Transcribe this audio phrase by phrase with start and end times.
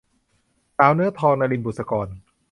[0.77, 2.07] สาวเนื้อทอง- นลิน บุษกร